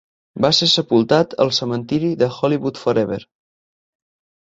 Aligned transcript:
Va 0.45 0.49
ser 0.59 0.69
sepultat 0.75 1.37
al 1.45 1.53
cementiri 1.59 2.11
de 2.25 2.33
Hollywood 2.39 2.83
Forever. 2.87 3.25